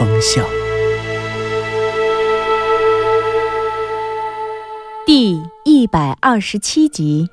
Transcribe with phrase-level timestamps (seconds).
[0.00, 0.42] 风向》
[5.04, 7.28] 第一百二十七集。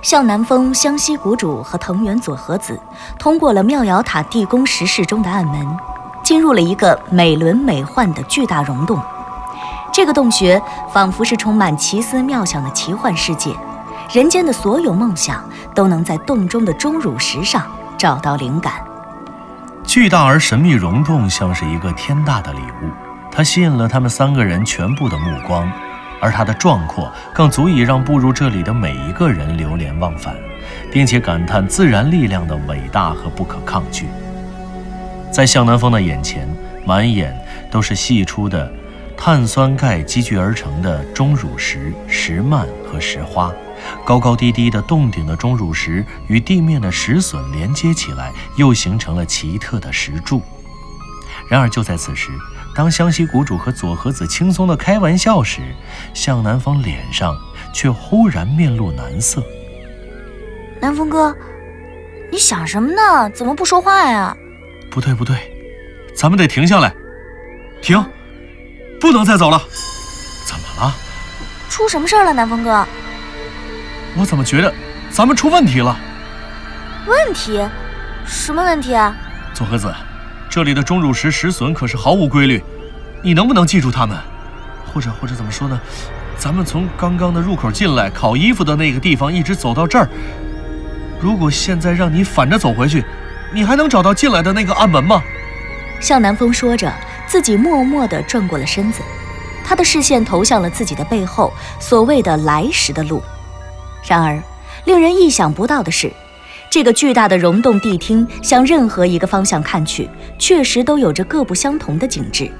[0.00, 2.80] 向南风湘西谷主和藤原佐和子
[3.18, 5.68] 通过了妙瑶塔地宫石室中的暗门，
[6.24, 8.98] 进入了一个美轮美奂的巨大溶洞。
[9.92, 13.54] 这个洞穴仿佛是充满奇思妙想的奇幻世界，
[14.12, 17.64] 人间的所有梦想都能在洞中的钟乳石上
[17.96, 18.74] 找到灵感。
[19.84, 22.90] 巨大而神秘溶洞像是一个天大的礼物，
[23.30, 25.70] 它吸引了他们三个人全部的目光，
[26.20, 30.34] 而它的壮阔更足以让步入这里的每一个人流连忘返，
[30.90, 34.08] 并且感叹自然力量的伟大和不可抗拒。
[35.30, 36.48] 在向南风的眼前，
[36.84, 37.32] 满眼
[37.70, 38.68] 都是细出的
[39.16, 43.52] 碳酸钙积聚而成的钟乳石、石幔和石花。
[44.04, 50.42] 高高低低的洞顶的钟乳石与地面的石笋连接起来，又形成了奇特的石柱。
[51.48, 52.30] 然而就在此时，
[52.74, 55.60] 当湘西谷主和左和子轻松地开玩笑时，
[56.14, 57.36] 向南风脸上
[57.72, 59.42] 却忽然面露难色。
[60.80, 61.34] 南风哥，
[62.30, 63.28] 你想什么呢？
[63.30, 64.36] 怎么不说话呀？
[64.90, 65.36] 不对不对，
[66.14, 66.94] 咱们得停下来，
[67.82, 68.04] 停，
[69.00, 69.60] 不能再走了。
[70.46, 70.94] 怎么了？
[71.68, 72.86] 出什么事儿了，南风哥？
[74.16, 74.72] 我怎么觉得
[75.10, 75.96] 咱们出问题了？
[77.06, 77.64] 问题？
[78.26, 79.14] 什么问题啊？
[79.54, 79.92] 左和子，
[80.48, 82.62] 这里的钟乳石石笋可是毫无规律，
[83.22, 84.16] 你能不能记住它们？
[84.92, 85.80] 或者或者怎么说呢？
[86.36, 90.08] 咱们从刚刚的入口进来，烤衣服的那个地方一直走到这儿。
[91.20, 93.04] 如果现在让你反着走回去，
[93.52, 95.22] 你还能找到进来的那个暗门吗？
[96.00, 96.92] 向南风说着，
[97.26, 99.02] 自己默默地转过了身子，
[99.64, 103.22] 他的视线投向了自己的背后，所谓的来时的路。
[104.06, 104.42] 然而，
[104.84, 106.10] 令人意想不到的是，
[106.70, 112.50] 这个巨大的溶洞地厅向任何一个方向看去，确实都有着各不相同的景致。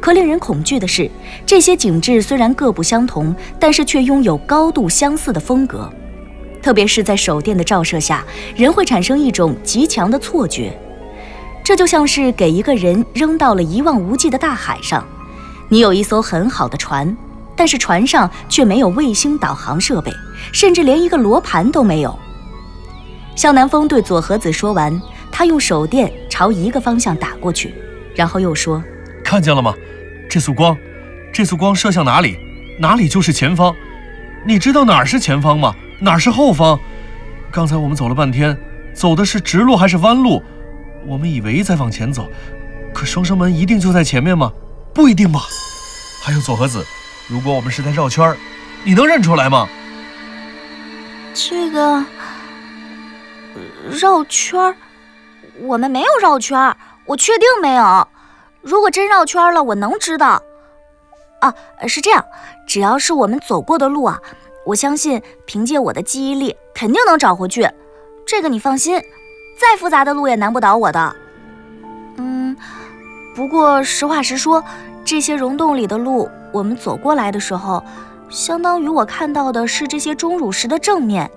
[0.00, 1.10] 可令人恐惧的是，
[1.44, 5.90] 这些景致虽然各不相同，但是却拥有高度相似的风格。
[6.62, 10.76] 特别是在手电的照射下，人会产生一种极强的错觉。
[11.64, 15.04] 这就像是给一个人扔到了一望无际的大海上，
[15.68, 17.16] 你有一艘很好的船，
[17.56, 20.12] 但是船上却没有卫星导航设备，
[20.52, 22.16] 甚至连一个罗盘都没有。
[23.34, 25.00] 向南风对佐和子说完，
[25.32, 27.74] 他用手电朝一个方向打过去，
[28.14, 28.82] 然后又说
[29.24, 29.74] 看见了吗？
[30.28, 30.76] 这束光，
[31.32, 32.38] 这束光射向哪里，
[32.78, 33.74] 哪里就是前方。
[34.44, 35.74] 你知道哪儿是前方吗？
[36.00, 36.78] 哪儿是后方？
[37.50, 38.56] 刚才我们走了半天，
[38.94, 40.42] 走的是直路还是弯路？
[41.06, 42.28] 我们以为在往前走，
[42.92, 44.52] 可双生门一定就在前面吗？
[44.92, 45.40] 不一定吧。
[46.22, 46.84] 还有佐和子，
[47.28, 48.36] 如果我们是在绕圈，
[48.84, 49.68] 你能认出来吗？
[51.34, 52.04] 这个
[53.90, 54.74] 绕圈，
[55.58, 58.06] 我们没有绕圈，我确定没有。
[58.62, 60.40] 如果真绕圈了，我能知道。
[61.40, 61.52] 啊，
[61.86, 62.24] 是这样，
[62.66, 64.20] 只要是我们走过的路啊，
[64.64, 67.68] 我相信凭借我的记忆力，肯定能找回去。
[68.26, 68.98] 这个你放心，
[69.60, 71.16] 再复杂的路也难不倒我的。
[72.16, 72.56] 嗯，
[73.34, 74.64] 不过实话实说，
[75.06, 77.80] 这些溶洞里的路，我们走过来的时候，
[78.28, 81.30] 相当于我看到的是这些钟乳石的正面，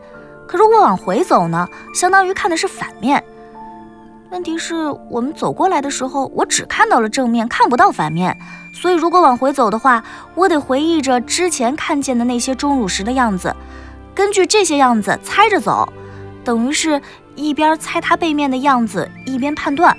[0.47, 3.24] 可如果往回走呢，相当于看的是反面。
[4.31, 8.35] 问题是我们走过来的时候，我只看到了正面，看不到反面，
[8.74, 10.03] 所以如果往回走的话，
[10.34, 13.56] 我得回忆着之前看见的那些钟乳石的样子，
[14.15, 15.88] 根据这些样子猜着走，
[16.44, 17.00] 等于是
[17.36, 19.95] 一边猜它背面的样子，一边判断。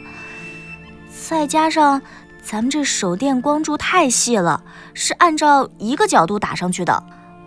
[1.28, 2.02] 再加上
[2.42, 4.62] 咱们这手电光柱太细了，
[4.94, 7.02] 是按照一个角度打上去的，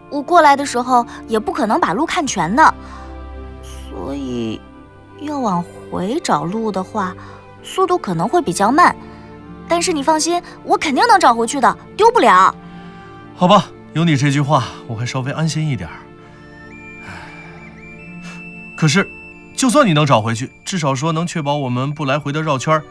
[0.10, 2.74] 我过来的时候也不可能把路看全的，
[3.64, 4.62] 所以
[5.20, 7.14] 要往回找路的话，
[7.64, 8.96] 速度可能会比较慢。
[9.68, 12.54] 但是你放心，我肯定能找回去的，丢不了。
[13.36, 15.96] 好吧，有你这句话，我还稍微安心一点儿。
[18.78, 19.08] 可是，
[19.56, 22.84] 就算你能找回去，至少说能确保我们不来回的绕圈儿。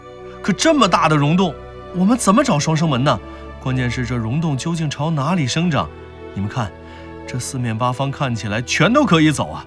[0.42, 1.54] 可这么大的溶洞，
[1.94, 3.18] 我们怎么找双生门呢？
[3.62, 5.88] 关键是这溶洞究竟朝哪里生长？
[6.34, 6.70] 你们看，
[7.26, 9.64] 这四面八方看起来全都可以走啊！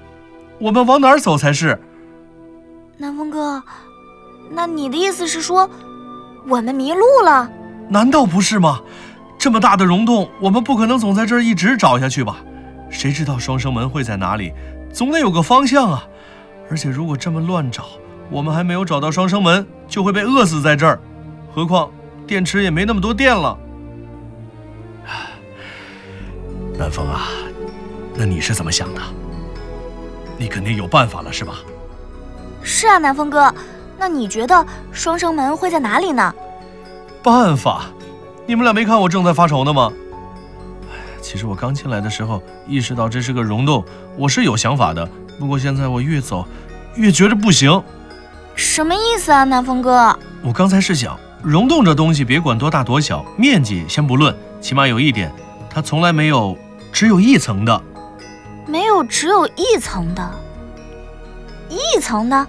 [0.59, 1.79] 我们往哪儿走才是？
[2.97, 3.61] 南风哥，
[4.51, 5.69] 那你的意思是说，
[6.47, 7.49] 我们迷路了？
[7.89, 8.81] 难道不是吗？
[9.37, 12.37] 这么大的溶洞，我们不可能总在这儿一直找下去吧？
[12.89, 14.51] 谁知道双生门会在哪里？
[14.91, 16.03] 总得有个方向啊！
[16.71, 17.85] 而且如果这么乱找，
[18.31, 20.99] 我们还没有找到双生门，就会被饿死在这儿。
[21.53, 21.89] 何况
[22.27, 23.57] 电池也没那么多电了。
[26.77, 27.27] 南风啊，
[28.15, 29.01] 那你是怎么想的？
[30.37, 31.55] 你肯定有办法了，是吧？
[32.61, 33.53] 是啊，南风哥，
[33.97, 36.33] 那你觉得双生门会在哪里呢？
[37.23, 37.85] 办法？
[38.47, 39.91] 你们俩没看我正在发愁呢吗？
[40.91, 43.83] 哎，其实我刚进来的时候意识到这是个溶洞，
[44.17, 45.07] 我是有想法的。
[45.39, 46.45] 不过现在我越走，
[46.95, 47.81] 越觉着不行。
[48.55, 50.17] 什么意思啊，南风哥？
[50.41, 55.31] 我刚才是想，溶洞这东西别管多大多小，面积先不论，起码有一点，
[55.69, 56.57] 它从来没有
[56.91, 57.83] 只有一层的。
[58.65, 60.31] 没有只有一层的，
[61.69, 62.47] 一层的。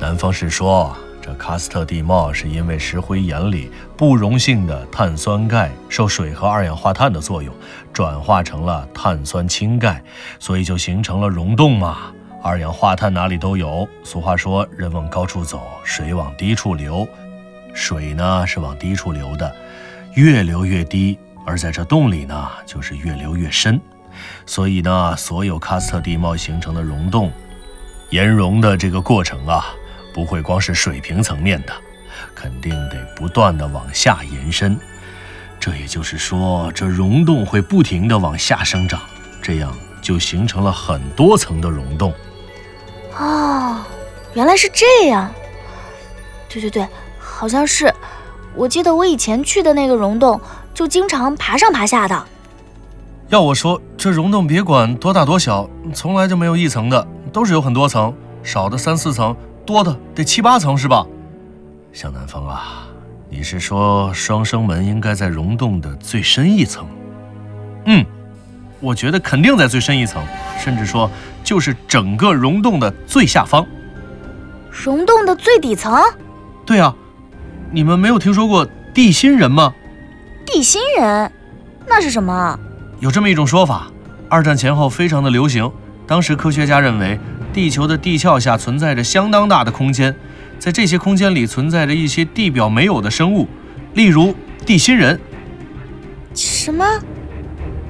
[0.00, 7.54] 南方是说，这喀斯特地貌是因为石灰岩里不溶性的碳酸钙受水和二氧化碳的作用，
[7.92, 10.02] 转化成了碳酸氢钙，
[10.40, 11.98] 所以就形成了溶洞嘛。
[12.42, 13.88] 二氧化碳哪里都有。
[14.02, 17.06] 俗话说，人往高处走，水往低处流。
[17.76, 19.54] 水呢是往低处流的，
[20.14, 23.78] 越流越低；而在这洞里呢，就是越流越深。
[24.46, 27.30] 所以呢，所有喀斯特地貌形成的溶洞，
[28.08, 29.66] 岩溶的这个过程啊，
[30.14, 31.72] 不会光是水平层面的，
[32.34, 34.76] 肯定得不断的往下延伸。
[35.60, 39.02] 这也就是说，这溶洞会不停的往下生长，
[39.42, 42.10] 这样就形成了很多层的溶洞。
[43.18, 43.84] 哦，
[44.32, 45.30] 原来是这样。
[46.48, 46.86] 对对对，
[47.36, 47.92] 好像是。
[48.54, 50.40] 我记得我以前去的那个溶洞，
[50.72, 52.24] 就经常爬上爬下的。
[53.28, 59.36] 要我说，这溶洞别管多大多小，从来就没有一层的，都是有很多层，少的三四层，
[59.66, 61.04] 多的得七八层，是吧？
[61.92, 62.86] 向南风啊，
[63.28, 66.88] 你是说双生门应该在溶洞的最深一层？
[67.84, 68.06] 嗯，
[68.80, 70.24] 我觉得肯定在最深一层，
[70.58, 71.10] 甚至说
[71.44, 73.66] 就是整个溶洞的最下方。
[74.70, 76.00] 溶洞的最底层？
[76.64, 76.94] 对啊，
[77.70, 79.74] 你们没有听说过地心人吗？
[80.46, 81.30] 地心人，
[81.86, 82.58] 那是什么？
[83.00, 83.90] 有这么一种说法，
[84.28, 85.70] 二战前后非常的流行。
[86.06, 87.18] 当时科学家认为，
[87.52, 90.14] 地球的地壳下存在着相当大的空间，
[90.58, 93.48] 在这些空间里存在着一些地表没有的生物，
[93.94, 94.34] 例如
[94.64, 95.18] 地心人。
[96.34, 96.84] 什么？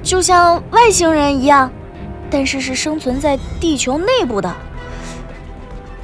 [0.01, 1.71] 就像外星人一样，
[2.29, 4.53] 但是是生存在地球内部的？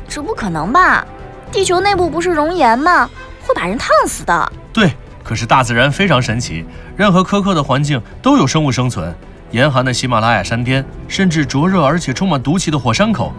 [0.08, 1.06] 这不可能吧？
[1.52, 3.10] 地球内部不是熔岩吗？
[3.46, 4.52] 会把人烫死的。
[4.72, 4.92] 对。
[5.24, 6.66] 可是大自然非常神奇，
[6.98, 9.16] 任何苛刻的环境都有生物生存。
[9.52, 13.32] 严寒的喜马拉雅山巅，甚至灼热而且充满毒气的火山口，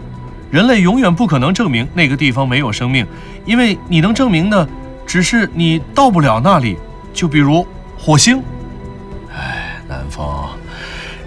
[0.49, 3.05] 人类永远不可能证明那个地方没有生命，
[3.45, 4.67] 因为你能证明的
[5.05, 6.75] 只是你到不了那里。
[7.13, 7.65] 就比如
[7.95, 8.41] 火星。
[9.31, 10.25] 哎，南风，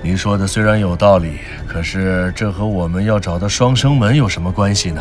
[0.02, 1.38] 你说的虽然有道理，
[1.68, 5.00] 可是这和我们要找的双生门有什么关系呢？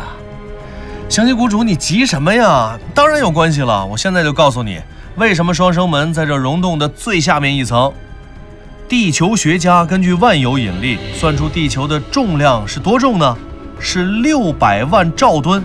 [1.08, 2.78] 香吉谷主，你急什么呀？
[2.94, 4.78] 当然有关系了，我现在就告诉你。
[5.16, 7.90] 为什么双生门在这溶洞的最下面一层？
[8.86, 13.36] 地球学家根据万有引力算出地球的重量是多重呢？
[13.80, 15.64] 是六百万兆吨。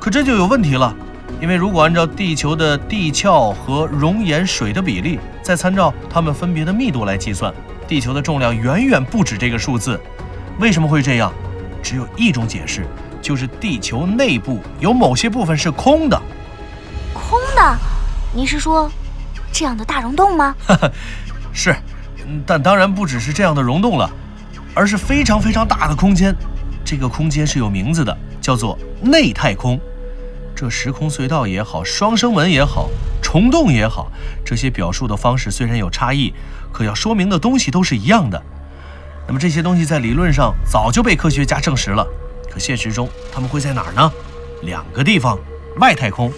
[0.00, 0.94] 可这就有问题了，
[1.38, 7.52] 因为如果按照地球的地壳和熔岩水的比例，再参照它们分别的密度来计算，
[7.86, 10.00] 地球的重量远远不止这个数字。
[10.58, 11.30] 为什么会这样？
[11.82, 12.84] 只有一种解释，
[13.20, 16.20] 就是地球内部有某些部分是空的。
[17.12, 17.78] 空的？
[18.34, 18.90] 你是说，
[19.52, 20.54] 这样的大溶洞吗？
[21.52, 21.74] 是，
[22.44, 24.10] 但当然不只是这样的溶洞了，
[24.74, 26.34] 而是非常非常大的空间。
[26.84, 29.80] 这个空间是有名字的，叫做内太空。
[30.54, 32.88] 这时空隧道也好，双生门也好，
[33.22, 34.10] 虫洞也好，
[34.44, 36.32] 这些表述的方式虽然有差异，
[36.72, 38.42] 可要说明的东西都是一样的。
[39.26, 42.06] 那么这些东西在理论上早就被科学家证实了，
[42.56, 44.10] 可现实中他们会在哪儿呢？
[44.62, 45.38] 两个地方：
[45.78, 46.32] 外太空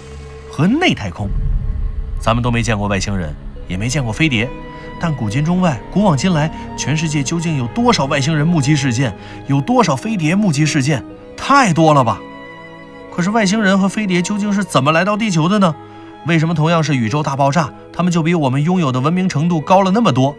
[0.50, 1.30] 和内太空。
[2.20, 3.32] 咱们都没见过外星人，
[3.68, 4.50] 也没见过飞碟，
[5.00, 11.04] 但古今中外，古往今来，全世界究竟有多少外星人目击事件，有多少飞碟目击事件？
[11.36, 12.18] 太多了吧？
[13.14, 15.72] 可是外星人和飞碟究竟是怎么来到地球的呢？
[16.26, 20.36] 为什么同样是宇宙大爆炸，他们就比我们拥有的文明程度高了那么多？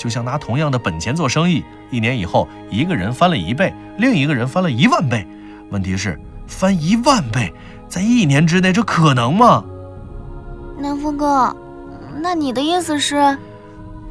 [0.00, 5.26] 就像拿同样的本钱做生意，一年以后，一个人翻了一倍，另一个人翻了一万倍。
[5.68, 7.52] 问题是，翻一万倍，
[7.86, 9.62] 在一年之内，这可能吗？
[10.78, 11.54] 南风哥，
[12.22, 13.36] 那你的意思是，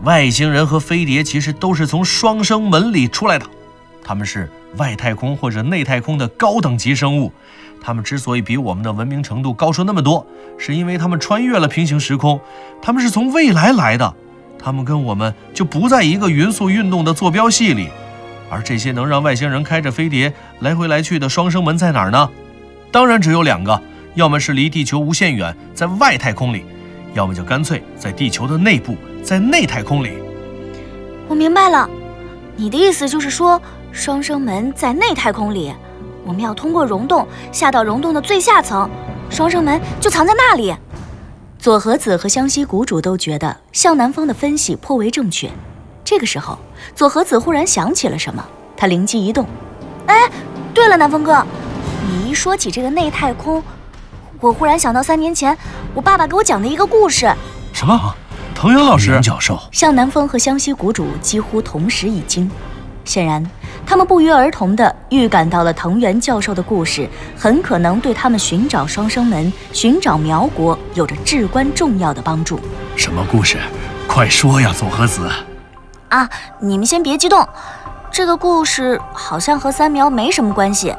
[0.03, 3.48] 外星人和飞碟其实都是从双生门里出来的，
[4.03, 7.31] 他们是外太空或者内太空的高等级生物。
[7.81, 10.24] 他们之所以比我们的文明程度高出那么多，
[10.60, 12.39] 是因为他们穿越了平行时空，
[12.79, 14.13] 他们是从未来来的，
[14.61, 17.89] 他们跟我们就不在一个匀速运动的坐标系里。
[18.51, 22.29] 而这些能让外星人开着飞碟来回来去的双生门在哪儿呢？
[22.91, 23.79] 当然只有两个，
[24.15, 26.65] 要么是离地球无限远，在外太空里，
[27.13, 30.13] 要么就干脆在地球的内部，在内太空里。
[31.27, 31.87] 我明白了，
[32.55, 33.61] 你的意思就是说，
[33.91, 35.71] 双生门在内太空里。
[36.25, 38.89] 我们要通过溶洞下到溶洞的最下层，
[39.29, 40.73] 双生门就藏在那里。
[41.59, 45.51] 左和子和湘西谷主都觉得向南风的分析颇为正确。
[46.05, 46.57] 这个时候，
[46.95, 48.41] 左和子忽然想起了什么，
[48.77, 49.45] 他灵机一动
[50.07, 50.31] ：“哎，
[50.73, 51.45] 对了，南风哥，
[52.07, 53.61] 你一说起这个内太空，
[54.39, 55.55] 我忽然想到三年前
[55.93, 57.29] 我爸爸给我讲的一个故事。”
[57.73, 58.15] 什么？
[58.55, 59.59] 藤原老师教授？
[59.73, 62.49] 向南风和湘西谷主几乎同时一惊，
[63.03, 63.45] 显然。
[63.89, 72.60] 他们不约而同地预感到了藤原教授的故事很可能对他们寻找双生门、寻找苗国有着至关重要的帮助。
[72.96, 73.58] 什么故事？
[74.08, 75.27] 快说呀，佐和子！
[76.10, 76.29] 啊，
[76.60, 77.43] 你们先别激动，
[78.12, 80.96] 这个故事好像和三苗没什么关系。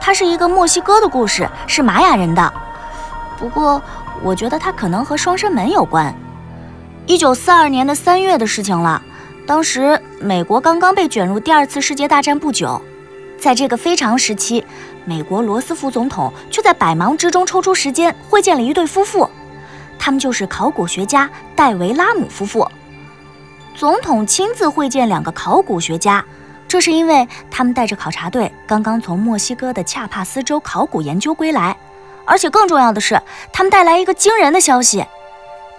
[0.00, 2.52] 它是一个墨西哥的故事，是玛雅人的。
[3.36, 3.82] 不过，
[4.22, 6.14] 我觉得它可能和双生门有关。
[7.06, 9.02] 一九四二年的三月的事情了。
[9.46, 12.80] 当时美国刚刚被卷入第二次世界大战不久，
[13.38, 14.64] 在这个非常时期，
[15.04, 19.28] 美国罗斯福总统却在百忙之中抽出时间会见了一对夫妇，
[19.98, 22.66] 他们就是考古学家戴维拉姆夫妇。
[23.74, 26.24] 总统亲自会见两个考古学家，
[26.66, 31.76] 这是因为他们带着考察队刚刚从墨西哥的恰帕斯州考古研究归来，
[32.24, 33.20] 而且更重要的是，
[33.52, 35.04] 他们带来一个惊人的消息。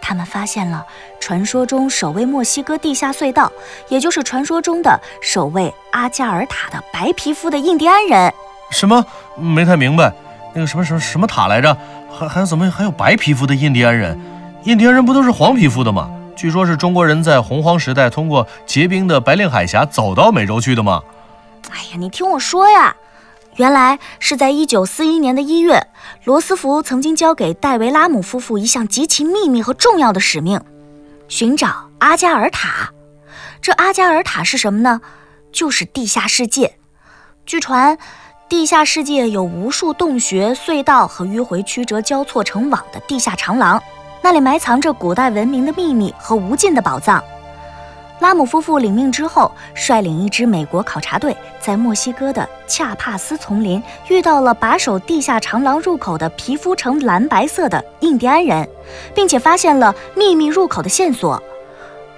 [0.07, 0.85] 他们发现了
[1.19, 3.51] 传说中守卫墨西哥地下隧道，
[3.89, 8.31] 也就是传说中的守卫阿加尔塔的白皮肤的印第安人。
[8.69, 9.03] 什么？
[9.35, 10.13] 没太明白。
[10.53, 11.75] 那个什么什么什么塔来着？
[12.15, 14.15] 还还有怎么还有白皮肤的印第安人？
[14.65, 16.07] 印第安人不都是黄皮肤的吗？
[16.35, 21.01] 据说是中国人在洪荒时代通过结冰的白令海峡走到美洲去的吗？
[21.71, 22.95] 哎呀，你听我说呀。
[23.55, 25.87] 原来是在一九四一年的一月，
[26.25, 30.59] 罗斯福曾经交给戴维拉姆夫妇一项极其秘密和重要的使命，
[31.29, 32.91] 寻找阿加尔塔。
[33.61, 34.99] 这阿加尔塔是什么呢？
[35.53, 36.77] 就是地下世界。
[37.45, 37.97] 据传，
[38.49, 43.81] 地下世界有无数洞穴、隧道和迂回曲折交错成网的地下长廊，
[44.21, 47.23] 那里埋藏着古代文明的秘密和无尽的宝藏。
[48.19, 58.67] 拉姆夫妇领命之后，率领一支美国考察队，在墨西哥的恰帕斯丛林遇到了把守地下长廊入口的皮肤呈蓝白色的印第安人，
[59.13, 61.41] 并且发现了秘密入口的线索。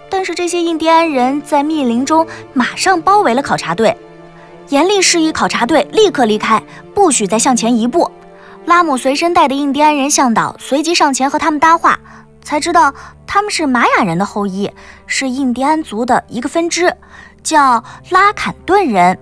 [0.10, 3.98] 但是这些印第安人在密林中马上包围了考察队，
[4.70, 6.62] 严厉示意考察队立刻离开，
[6.94, 8.10] 不许再向前一步。
[8.66, 12.00] 拉姆随身带的印第安人向导随即上前和他们搭话。
[12.44, 12.94] 才知道
[13.28, 14.72] 他们是玛雅人的后裔，
[15.06, 16.96] 是印第安族的一个分支，
[17.44, 19.20] 叫拉坎顿人。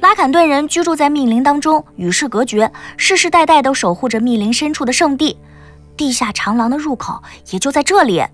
[0.00, 5.36] 拉坎顿人居住在密林当中，与世隔绝，世世代代都守护着密林深处的圣地。
[5.96, 7.20] 地下长廊的入口
[7.50, 8.24] 也就在这里，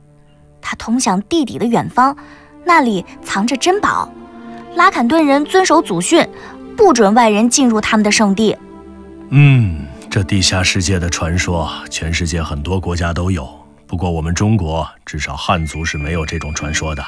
[0.61, 2.15] 它通向地底的远方，
[2.65, 4.09] 那里藏着珍宝。
[4.77, 6.29] 拉坎顿人遵守祖训，
[6.77, 8.55] 不准外人进入他们的圣地。
[9.31, 13.64] 嗯，这地下世界的传说，全世界很多国家都有。
[13.95, 17.05] 不过，我们中国至少汉族是没有这种传说的。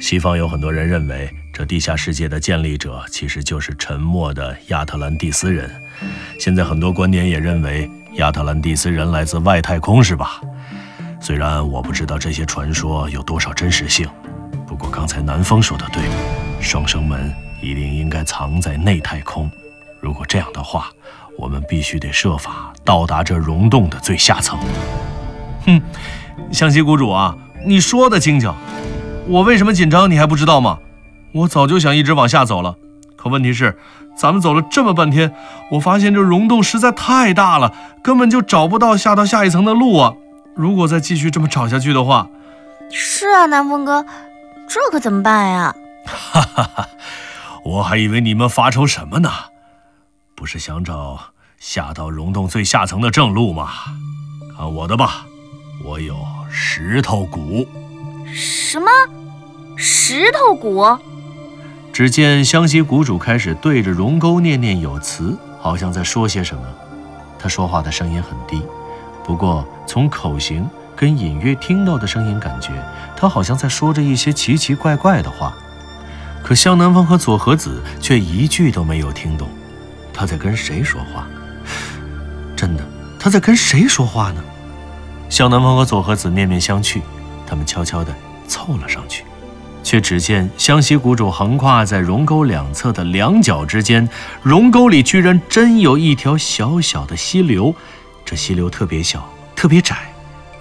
[0.00, 5.70] 西方有很多人认为，这地下世界的建立者其实就是沉默的亚特兰蒂斯人。
[6.40, 10.40] 现在很多观点也认为，亚特兰蒂斯人来自外太空，是吧？
[11.20, 14.08] 虽然我不知道这些传说有多少真实性，
[14.66, 16.02] 不过刚才南风说的对，
[16.62, 19.50] 双生门一定应该藏在内太空。
[20.00, 20.90] 如果这样的话，
[21.36, 24.58] 我们必须得设法到达这溶洞的最下层。
[25.66, 25.78] 哼。
[26.50, 28.54] 湘西谷主啊，你说的轻巧，
[29.26, 30.78] 我为什么紧张你还不知道吗？
[31.32, 32.76] 我早就想一直往下走了，
[33.16, 33.78] 可问题是，
[34.16, 35.34] 咱们走了这么半天，
[35.70, 37.72] 我发现这溶洞实在太大了，
[38.02, 40.14] 根本就找不到下到下一层的路啊！
[40.54, 42.28] 如果再继续这么找下去的话，
[42.90, 44.04] 是啊，南风哥，
[44.68, 45.74] 这可怎么办呀？
[46.04, 46.88] 哈哈哈，
[47.64, 49.30] 我还以为你们发愁什么呢？
[50.34, 51.18] 不是想找
[51.58, 53.70] 下到溶洞最下层的正路吗？
[54.54, 55.24] 看我的吧！
[55.80, 56.16] 我有
[56.50, 57.66] 石头骨，
[58.34, 58.86] 什么
[59.76, 60.98] 石头骨？
[61.92, 66.62] 只见湘西谷主开始对着熔沟念念有词，好像在说些什么。
[67.38, 68.62] 他说话的声音很低，
[69.24, 72.70] 不过从口型跟隐约听到的声音，感觉
[73.16, 75.52] 他好像在说着一些奇奇怪怪的话。
[76.42, 79.48] 可可向南风和左和子却一句都没有听懂，
[80.12, 81.26] 他在跟谁说话？
[82.54, 82.84] 真的，
[83.18, 84.44] 他在跟谁说话呢？
[85.32, 87.00] 向南风和佐和子面面相觑，
[87.46, 88.14] 他们悄悄地
[88.46, 89.24] 凑了上去，
[89.82, 94.06] 却只见湘西谷主横跨在溶沟两侧的两角之间，
[94.42, 97.74] 溶沟里居然真有一条小小的溪流，
[98.26, 100.12] 这溪流特别小，特别窄，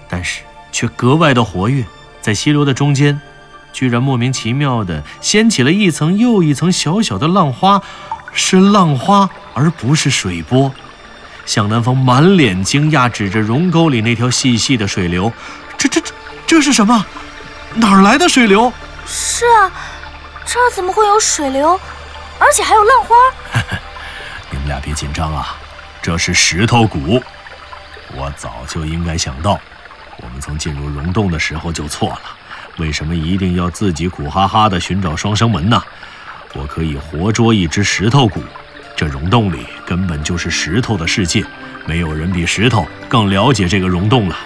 [0.07, 1.83] 但是却格外的活跃，
[2.21, 3.19] 在溪流的中间。
[3.73, 7.81] 居然莫名其妙地掀起了一层又一层小小的浪花，
[8.31, 10.71] 是浪花而不是水波。
[11.45, 15.31] 向南风满脸惊讶，指着溶沟里那条细细的水流
[15.77, 16.13] ：“这、这、这、
[16.47, 17.05] 这是什么？
[17.75, 18.71] 哪儿来的水流
[19.05, 19.71] ？”“是啊，
[20.45, 21.79] 这儿怎么会有水流，
[22.39, 23.15] 而且还有浪花？
[24.51, 25.55] ”“你们俩别紧张啊，
[26.01, 27.21] 这是石头谷。
[28.15, 29.59] 我早就应该想到，
[30.17, 32.21] 我们从进入溶洞的时候就错了。”
[32.77, 35.83] 为什么一定要自己苦哈哈的寻找双生门呢？
[36.53, 38.41] 我可以活捉一只石头骨，
[39.01, 41.43] 这溶洞里根本就是石头的世界，
[41.87, 44.37] 没有人比石头更了解这个溶洞了。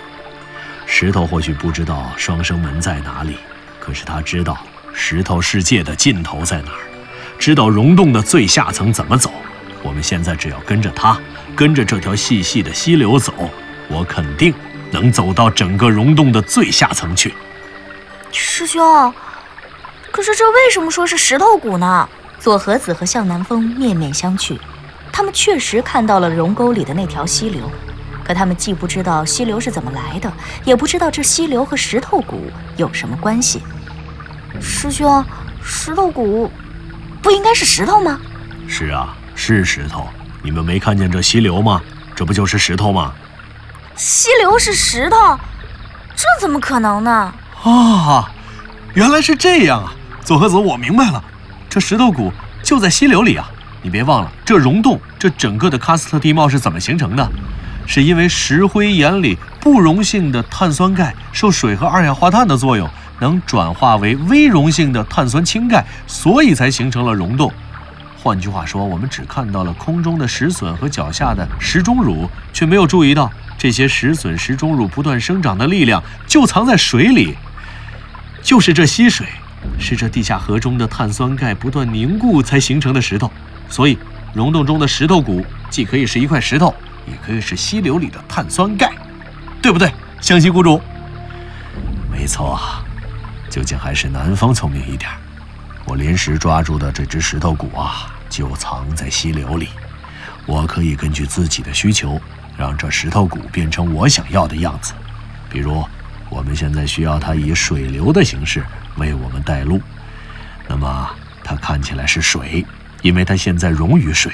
[0.85, 3.35] 石头或许不知道双生门在哪里，
[3.81, 4.57] 可是他知道
[4.93, 6.79] 石头世界的尽头在哪儿，
[7.37, 9.29] 知道溶洞的最下层怎么走。
[9.83, 11.19] 我们现在只要跟着它，
[11.53, 13.33] 跟着这条细细的溪流走，
[13.89, 14.53] 我肯定
[14.89, 17.33] 能走到整个溶洞的最下层去。
[18.31, 19.13] 师兄，
[20.11, 22.07] 可是这为什么说是石头谷呢？
[22.45, 24.55] 左和子和向南风面面相觑，
[25.11, 27.71] 他们确实看到了溶沟里的那条溪流，
[28.23, 30.31] 可他们既不知道溪流是怎么来的，
[30.63, 33.63] 也不知道这溪流和石头谷有什么关系。
[34.61, 35.25] 师兄，
[35.63, 36.51] 石头谷
[37.19, 38.19] 不应该是石头吗？
[38.67, 40.07] 是啊，是石头。
[40.43, 41.81] 你们没看见这溪流吗？
[42.15, 43.11] 这不就是石头吗？
[43.95, 45.17] 溪流是石头，
[46.15, 47.33] 这怎么可能呢？
[47.63, 48.29] 啊，
[48.93, 49.91] 原来是这样啊！
[50.23, 51.23] 左和子，我明白了，
[51.75, 52.31] 这石头谷
[52.63, 53.51] 就在溪流里啊！
[53.81, 57.31] 你别忘了，这溶洞，这整个的喀斯特地貌是怎么形成的？
[57.85, 67.51] 是因为石灰岩里不溶性的碳酸钙受水和二氧化碳的作用，能转化为微溶性的碳酸氢钙，所以才形成了溶洞。
[68.23, 77.35] 换句话说，我们只看到了空中的石笋和脚下的石钟乳，却没有注意到这些石笋、石钟乳不断生长的力量就藏在水里。
[78.41, 79.27] 就是这溪水，
[79.79, 83.31] 是这地下河中的碳酸钙不断凝固才形成的石头，
[83.69, 83.97] 所以
[84.33, 86.73] 溶洞中的石头骨既可以是一块石头，
[87.07, 88.91] 也可以是溪流里的碳酸钙，
[89.61, 89.91] 对不对？
[90.21, 90.81] 湘西谷主，
[92.11, 92.83] 没错啊，
[93.49, 95.09] 究竟还是南方聪明一点。
[95.85, 99.69] 我临时抓住的这只石头骨啊，就藏在溪流里，
[100.45, 102.19] 我可以根据自己的需求，
[102.57, 104.93] 让这石头骨变成我想要的样子，
[105.49, 105.83] 比如。
[106.27, 108.65] 我们现在需要它以水流的形式
[108.97, 109.81] 为我们带路，
[110.67, 111.09] 那么
[111.43, 112.65] 它看起来是水，
[113.01, 114.31] 因为它现在溶于水。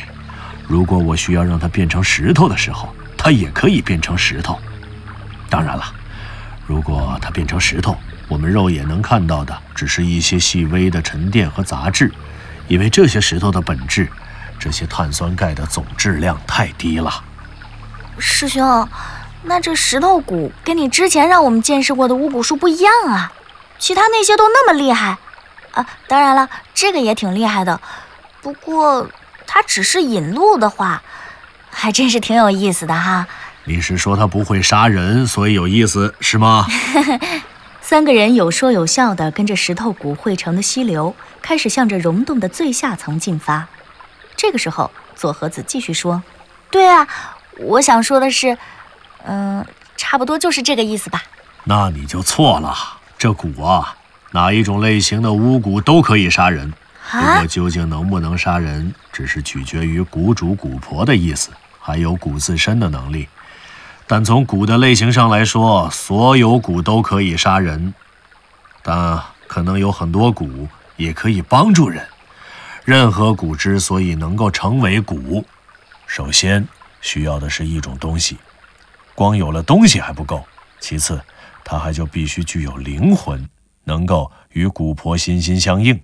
[0.68, 4.60] 如果我需要让它变成石头的时候，它也可以变成石头。
[5.50, 5.84] 当然了，
[6.66, 7.98] 如果它变成石头，
[8.28, 12.12] 我们肉眼能看到的只是一些细微的沉淀和杂质，
[12.68, 14.10] 因为这些石头的本质，
[14.58, 17.24] 这些碳酸钙的总质量太低了。
[18.18, 18.88] 师兄。
[19.44, 23.34] 那这石头谷跟你之前让我们见识过的巫蛊术不一样啊，
[23.82, 25.18] 其他那些都那么厉害，
[25.72, 27.82] 啊，当然了，这个也挺厉害的，
[28.40, 29.10] 不过
[29.48, 31.02] 他只是引路的话，
[31.72, 33.26] 还真是挺有意思的哈。
[33.64, 36.68] 你是说他不会杀人，所以有意思是吗？
[37.82, 43.68] 三个人有说有笑的跟着石头谷汇成的溪流，开始向着溶洞的最下层进发。
[44.38, 46.22] 这个时候，左和子继续说
[46.70, 47.08] ：“对啊，
[47.58, 48.56] 我想说的是。”
[49.26, 49.66] 嗯，
[49.98, 51.24] 差不多就是这个意思吧。
[51.64, 53.01] 那你就错了。
[53.22, 53.98] 这蛊啊，
[54.32, 56.74] 哪一种类型的巫蛊都可以杀人。
[57.12, 63.30] 不过究竟能不能杀人，只是取决于蛊主、蛊婆的意思，还有蛊自身的能力。
[64.08, 67.94] 但从蛊的类型上来说，所有蛊都可以杀人。
[68.82, 72.04] 但可能有很多蛊也可以帮助人。
[72.86, 75.44] 任何蛊之所以能够成为蛊，
[76.08, 76.68] 首先
[77.02, 78.40] 需要的是一种东西。
[79.14, 80.44] 光有了东西还不够，
[80.80, 81.22] 其次，
[81.72, 83.48] 它还就必须具有灵魂，
[83.86, 86.02] 能够与古婆心心相印。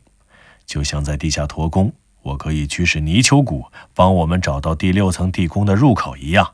[0.65, 6.51] 就像在地下驼宫，我可以驱使泥鳅蛊帮我们找到第六层地宫的入口一样。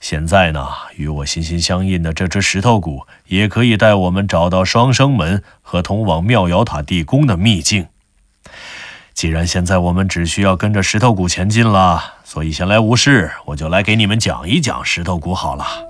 [0.00, 7.86] 现在呢，与我心心相印的这只石头骨，也可以带我们找到双生门和通往妙瑶塔地宫的秘境。
[9.14, 15.89] 既然现在我们只需要跟着石头骨前进了，所以闲来无事，我就来给你们讲一讲石头骨好了。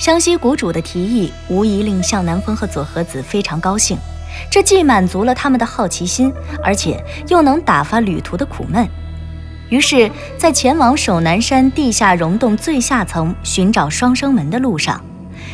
[0.00, 3.98] 湘西谷主的提议无疑令向南风和佐和子非常高兴，
[4.50, 6.32] 这既满足了他们的好奇心，
[6.64, 8.88] 而且又能打发旅途的苦闷。
[9.68, 14.98] 于是，在前往守南山地下溶洞最下层寻找双生门的路上，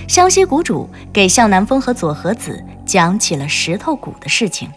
[0.06, 4.70] 湘西谷主给向南风和佐和子讲起了石头谷的事情。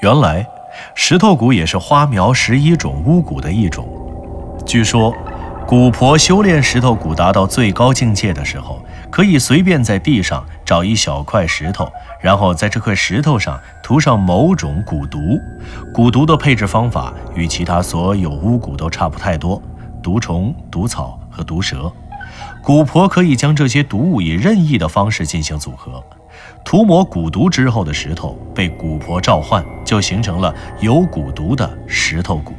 [0.00, 0.46] 原来，
[0.94, 3.86] 石头谷也是花苗十一种巫蛊的一种。
[4.64, 5.14] 据说，
[5.68, 8.82] 蛊婆修炼石头蛊达到最高境界的时候。
[9.10, 15.18] 可以随便在地上找一小块石头，然后在这块石头上涂上某种蛊毒。
[15.94, 19.60] 蛊毒的配置方法与其他所有巫蛊都差不太多：
[20.02, 21.90] 毒虫、毒草和毒蛇。
[22.62, 26.02] 蛊婆可以将这些毒物以任意的方式进行组合。
[26.64, 32.52] 涂抹蛊毒之后的石头被蛊婆召唤，就形成了有蛊毒的石头蛊。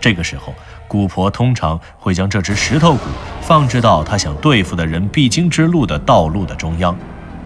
[0.00, 0.54] 这个时候。
[0.88, 2.98] 蛊婆通常会将这只石头蛊
[3.40, 6.96] 放置到他想对付的人必经之路的道路的中央，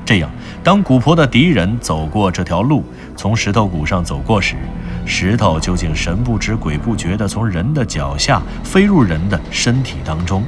[0.05, 0.31] 这样，
[0.63, 2.85] 当蛊婆的敌人走过这条路，
[3.17, 4.57] 从石头蛊上走过时，
[5.07, 10.45] 石头究竟神不知鬼不觉地从人的脚下飞入人的身体当中，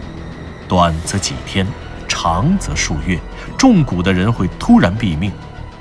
[0.69, 1.67] 短则几天，
[2.07, 3.19] 长则数月，
[3.57, 5.33] 中蛊的人会突然毙命。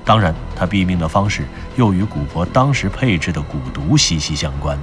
[0.03, 1.43] 当然，他毙命的方式
[1.75, 4.77] 又与蛊婆当时配置的蛊毒息息相关。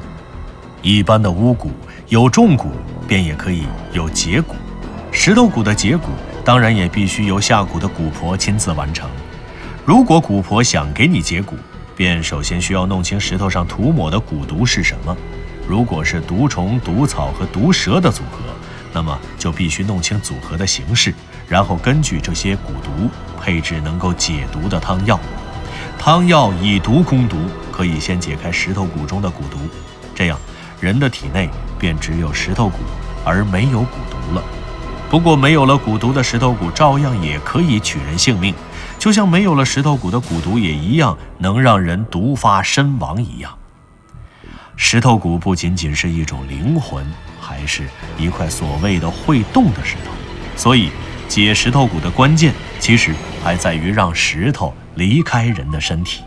[0.81, 1.71] 一般的巫蛊
[2.09, 2.69] 有中蛊，
[3.07, 4.55] 便也可以有解蛊。
[5.13, 6.01] 石头蛊的解蛊，
[6.43, 9.11] 当然也必须由下蛊的蛊婆亲自完成。
[9.85, 11.53] 如果蛊婆想给你解蛊，
[11.95, 15.15] 便首先需要弄清石头上涂抹的蛊毒是什么。
[15.69, 18.39] 如果是毒虫、毒草和毒蛇的组合，
[18.95, 21.13] 那么就必须弄清组合的形式，
[21.47, 25.21] 然后根据这些蛊毒配置能够解毒的汤药。
[25.99, 27.37] 汤药以毒攻毒，
[27.71, 29.59] 可以先解开石头蛊中的蛊毒，
[30.15, 30.39] 这样。
[30.81, 32.79] 人的体内便只有石头骨，
[33.25, 34.43] 而没有蛊毒了。
[35.11, 38.55] 不过，没有了蛊毒的石头骨照样也可以取人性命，
[38.99, 43.57] 就像没有了石头骨的蛊毒也一样能让人毒发身亡一样。
[44.77, 47.05] 石头蛊不仅仅是一种灵魂，
[47.41, 47.89] 还是
[48.19, 50.13] 一块所谓的会动的石头。
[50.55, 50.91] 所以，
[51.27, 56.23] 解石头蛊的关键其实还在于让石头离开人的身体。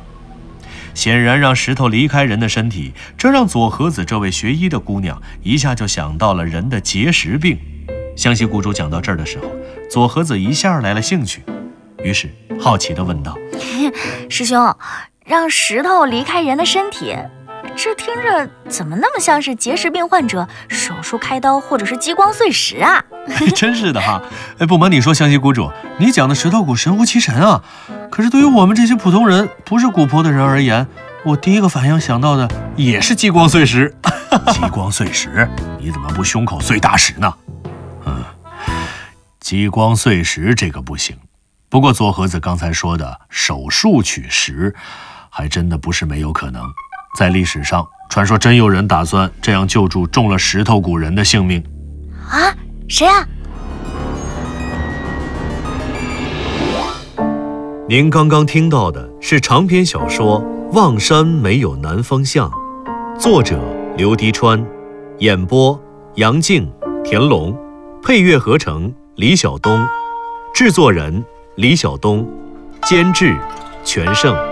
[0.93, 7.57] 显然，让石头离开人的身体，这让左和子这位学医的姑娘一下就想到了人的结石病。
[8.15, 9.45] 湘西雇主讲到这儿的时候，
[9.89, 11.41] 左和子一下来了兴趣，
[12.03, 13.35] 于是好奇地问道
[14.29, 14.75] ：“师兄，
[15.25, 17.15] 让石头离开人的身体，
[17.75, 23.03] 这听着怎么那么像是结石病患者手术开刀，或者是激光碎石啊？”
[23.55, 24.21] 真是的哈！
[24.59, 27.63] 哎，不瞒你说，湘西谷主，你讲的石头蛊神乎其神啊！
[28.09, 30.87] 可是对于我们这些普通人，不是蛊婆的人而言，
[31.23, 33.95] 我第一个反应想到的也是激光碎石。
[34.51, 35.47] 激光碎石？
[35.79, 37.33] 你怎么不胸口碎大石呢？
[38.05, 38.23] 嗯，
[39.39, 41.17] 激光碎石这个不行。
[41.69, 44.75] 不过左和子刚才说的手术取石，
[45.29, 46.63] 还真的不是没有可能。
[47.17, 51.63] 在历史上，传说真有人打算这样救助中了石头蛊人的性命。
[52.29, 52.55] 啊？
[52.87, 53.27] 谁啊？
[57.87, 62.49] 您刚刚听到的是长篇小说《望山没有南方向》，
[63.19, 63.59] 作者
[63.97, 64.65] 刘迪川，
[65.19, 65.77] 演播
[66.15, 66.71] 杨静、
[67.03, 67.53] 田龙，
[68.01, 69.85] 配乐合成李晓东，
[70.53, 71.23] 制作人
[71.55, 72.25] 李晓东，
[72.83, 73.37] 监制
[73.83, 74.50] 全胜。